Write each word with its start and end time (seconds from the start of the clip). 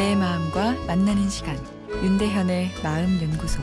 내 0.00 0.16
마음과 0.16 0.86
만나는 0.86 1.28
시간 1.28 1.58
윤대현의 2.02 2.70
마음 2.82 3.20
연구소 3.20 3.60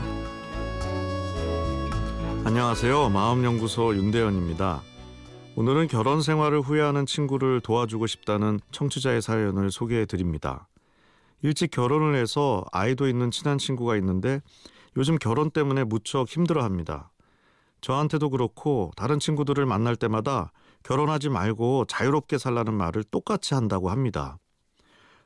안녕하세요. 2.44 3.08
마음 3.08 3.42
연구소 3.42 3.96
윤대현입니다. 3.96 4.80
오늘은 5.56 5.88
결혼 5.88 6.22
생활을 6.22 6.60
후회하는 6.60 7.06
친구를 7.06 7.60
도와주고 7.60 8.06
싶다는 8.06 8.60
청취자의 8.70 9.20
사연을 9.20 9.72
소개해 9.72 10.06
드립니다. 10.06 10.68
일찍 11.42 11.72
결혼을 11.72 12.14
해서 12.14 12.64
아이도 12.70 13.08
있는 13.08 13.32
친한 13.32 13.58
친구가 13.58 13.96
있는데 13.96 14.40
요즘 14.96 15.16
결혼 15.16 15.50
때문에 15.50 15.82
무척 15.82 16.28
힘들어 16.28 16.62
합니다. 16.62 17.10
저한테도 17.80 18.30
그렇고 18.30 18.92
다른 18.94 19.18
친구들을 19.18 19.66
만날 19.66 19.96
때마다 19.96 20.52
결혼하지 20.84 21.30
말고 21.30 21.86
자유롭게 21.86 22.38
살라는 22.38 22.74
말을 22.74 23.02
똑같이 23.02 23.54
한다고 23.54 23.90
합니다. 23.90 24.38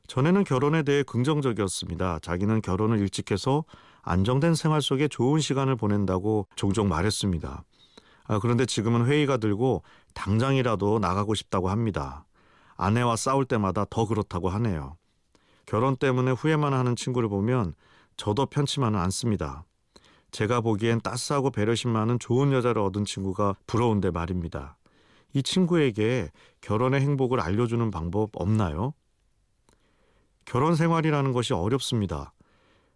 전에는 0.09 0.45
결혼에 0.45 0.83
대해 0.83 1.03
긍정적이었습니다. 1.03 2.19
자기는 2.21 2.61
결혼을 2.63 2.99
일찍 2.99 3.31
해서 3.31 3.65
안정된 4.03 4.55
생활 4.55 4.83
속에 4.83 5.09
좋은 5.09 5.41
시간을 5.41 5.77
보낸다고 5.77 6.49
종종 6.57 6.89
말했습니다. 6.89 7.65
아, 8.25 8.39
그런데 8.39 8.67
지금은 8.67 9.07
회의가 9.07 9.37
들고 9.37 9.83
당장이라도 10.15 10.99
나가고 10.99 11.35
싶다고 11.35 11.71
합니다. 11.71 12.25
아내와 12.77 13.17
싸울 13.17 13.45
때마다 13.45 13.85
더 13.89 14.07
그렇다고 14.07 14.49
하네요. 14.49 14.97
결혼 15.67 15.97
때문에 15.97 16.33
후회만 16.33 16.73
하는 16.73 16.97
친구를 16.97 17.29
보면 17.29 17.75
저도 18.17 18.47
편치만은 18.47 18.99
않습니다. 18.99 19.65
제가 20.33 20.61
보기엔 20.61 21.01
따스하고 21.01 21.51
배려심 21.51 21.91
많은 21.91 22.19
좋은 22.19 22.53
여자를 22.53 22.83
얻은 22.83 23.05
친구가 23.05 23.55
부러운데 23.67 24.11
말입니다. 24.11 24.77
이 25.35 25.43
친구에게 25.43 26.31
결혼의 26.61 27.01
행복을 27.01 27.41
알려주는 27.41 27.91
방법 27.91 28.31
없나요? 28.35 28.95
결혼 30.53 30.77
생활이라는 30.77 31.33
것이 31.33 31.55
어렵습니다. 31.55 32.35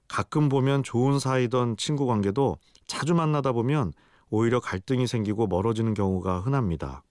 가끔 0.08 0.50
보면 0.50 0.82
좋은 0.82 1.18
사이던 1.18 1.78
친구 1.78 2.04
관계도 2.04 2.58
자주 2.86 3.14
만나다 3.14 3.52
보면 3.52 3.94
오히려 4.28 4.60
갈등이 4.60 5.06
생기고 5.06 5.46
멀어지는 5.46 5.94
경우가 5.94 6.40
흔합니다. 6.40 7.02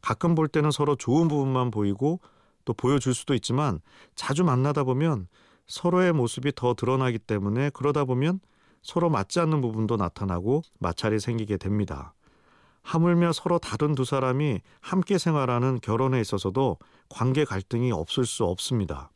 가끔 0.00 0.36
볼 0.36 0.46
때는 0.46 0.70
서로 0.70 0.94
좋은 0.94 1.26
부분만 1.26 1.72
보이고 1.72 2.20
또 2.64 2.72
보여줄 2.72 3.14
수도 3.14 3.34
있지만 3.34 3.80
자주 4.14 4.44
만나다 4.44 4.84
보면 4.84 5.26
서로의 5.66 6.12
모습이 6.12 6.52
더 6.54 6.74
드러나기 6.74 7.18
때문에 7.18 7.70
그러다 7.70 8.04
보면 8.04 8.38
서로 8.82 9.10
맞지 9.10 9.40
않는 9.40 9.60
부분도 9.60 9.96
나타나고 9.96 10.62
마찰이 10.78 11.18
생기게 11.18 11.56
됩니다. 11.56 12.14
하물며 12.82 13.32
서로 13.32 13.58
다른 13.58 13.96
두 13.96 14.04
사람이 14.04 14.60
함께 14.80 15.18
생활하는 15.18 15.80
결혼에 15.82 16.20
있어서도 16.20 16.78
관계 17.08 17.44
갈등이 17.44 17.90
없을 17.90 18.24
수 18.24 18.44
없습니다. 18.44 19.10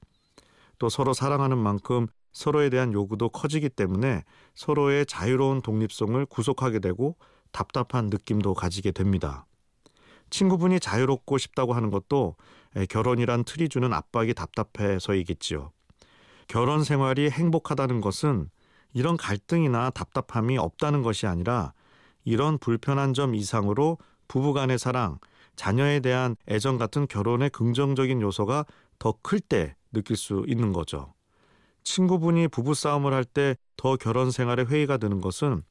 또 0.79 0.89
서로 0.89 1.13
사랑하는 1.13 1.59
만큼 1.59 2.07
서로에 2.33 2.69
대한 2.69 2.93
요구도 2.93 3.29
커지기 3.29 3.69
때문에 3.71 4.25
서로의 4.55 5.07
자유로운 5.07 5.63
독립성을 5.63 6.25
구속하게 6.27 6.81
되고 6.81 7.17
답답한 7.53 8.07
느낌도 8.07 8.55
가지게 8.55 8.91
됩니다. 8.91 9.47
친구분이 10.31 10.81
자유롭고 10.81 11.39
싶다고 11.39 11.75
하는 11.75 11.91
것도 11.91 12.37
결혼이란 12.89 13.45
틀이 13.45 13.69
주는 13.69 13.93
압박이 13.93 14.35
답답해서이겠지요. 14.35 15.71
결혼 16.49 16.83
생활이 16.83 17.31
행복하다는 17.31 18.01
것은 18.01 18.51
이런 18.93 19.17
갈등이나 19.17 19.91
답답함이 19.91 20.59
없다는 20.59 21.03
것이 21.03 21.27
아니라 21.27 21.73
이런 22.25 22.59
불편한 22.59 23.15
점 23.15 23.35
이상으로 23.35 23.99
부부 24.27 24.53
간의 24.53 24.79
사랑, 24.79 25.19
자녀에 25.57 26.01
대한 26.01 26.37
애정 26.49 26.79
같은 26.79 27.07
결혼의 27.07 27.51
긍정적인 27.51 28.21
요소가 28.21 28.65
더 28.99 29.15
클 29.23 29.41
때 29.41 29.77
느낄 29.95 30.17
수 30.19 30.45
있는 30.47 30.73
거죠. 30.75 31.15
친구분이 31.85 32.49
부부싸움을 32.49 33.15
할 33.15 33.25
때 33.25 33.57
더 33.77 33.97
결혼 33.97 34.31
생활에 34.31 34.63
회의가 34.65 34.97
드는 34.97 35.21
것은 35.21 35.63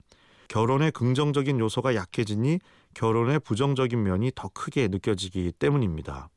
결혼의 0.48 0.92
긍정적인 0.92 1.60
요소가 1.60 1.96
약해지니 1.96 2.60
결혼의 2.94 3.40
부정적인 3.40 4.04
면이 4.04 4.32
더 4.36 4.50
크게 4.50 4.88
느껴지기 4.88 5.54
때문입니다. 5.58 6.30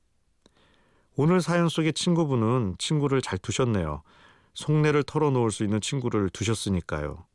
오늘 1.16 1.40
사연 1.40 1.68
속의 1.68 1.92
친구분은 1.92 2.76
친구를 2.78 3.20
잘 3.20 3.38
두셨네요. 3.38 4.02
속내를 4.54 5.02
털어놓을 5.02 5.50
수 5.50 5.64
있는 5.64 5.80
친구를 5.80 6.30
두셨으니까요. 6.30 7.26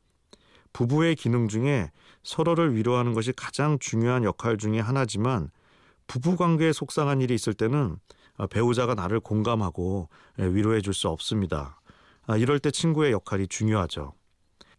부부의 0.73 1.15
기능 1.15 1.47
중에 1.47 1.91
서로를 2.23 2.75
위로하는 2.75 3.13
것이 3.13 3.33
가장 3.33 3.77
중요한 3.79 4.23
역할 4.23 4.57
중의 4.57 4.81
하나지만 4.81 5.49
부부 6.07 6.35
관계에 6.35 6.73
속상한 6.73 7.21
일이 7.21 7.35
있을 7.35 7.53
때는 7.53 7.97
배우자가 8.49 8.95
나를 8.95 9.19
공감하고 9.19 10.09
위로해 10.37 10.81
줄 10.81 10.93
수 10.93 11.07
없습니다. 11.09 11.79
이럴 12.37 12.59
때 12.59 12.71
친구의 12.71 13.11
역할이 13.11 13.47
중요하죠. 13.47 14.13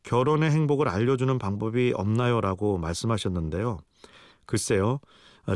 결혼의 0.02 0.50
행복을 0.50 0.88
알려주는 0.88 1.38
방법이 1.38 1.92
없나요? 1.94 2.40
라고 2.40 2.78
말씀하셨는데요. 2.78 3.78
글쎄요. 4.46 4.98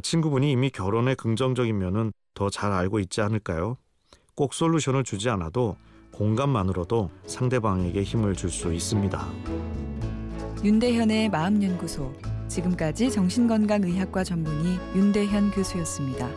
친구분이 0.03 0.51
이미 0.51 0.71
결혼의 0.71 1.17
긍정적인 1.17 1.77
면은 1.79 2.13
더 2.35 2.51
잘 2.51 2.73
알고 2.73 2.99
있지 3.01 3.21
않을까요? 3.23 3.77
꼭 4.35 4.53
솔루션을 4.55 5.05
주지 5.05 5.31
않아도 5.31 5.77
공감만으로도 6.13 7.11
상대방에게 7.27 8.03
힘을 8.03 8.35
줄 8.35 8.51
수 8.51 8.73
있습니다. 8.73 9.27
윤대현의 10.65 11.29
마음연구소 11.31 12.13
지금까지 12.49 13.11
정신건강의학과 13.11 14.25
전문의 14.25 14.79
윤대현 14.95 15.51
교수였습니다. 15.51 16.29